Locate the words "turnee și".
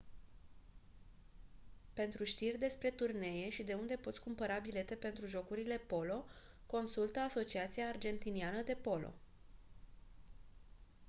2.89-3.63